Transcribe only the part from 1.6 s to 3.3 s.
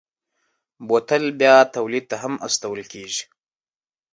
تولید ته هم استول کېږي.